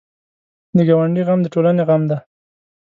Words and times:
د 0.75 0.77
ګاونډي 0.87 1.21
غم 1.27 1.39
د 1.43 1.47
ټولنې 1.53 1.83
غم 1.87 2.01
دی 2.09 2.17